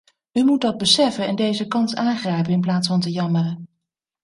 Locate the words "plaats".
2.61-2.87